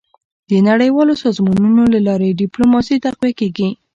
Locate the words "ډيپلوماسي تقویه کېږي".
2.41-3.69